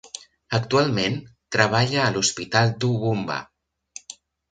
[0.57, 1.17] Actualment
[1.55, 3.37] treballa a l'hospital Toowoomba.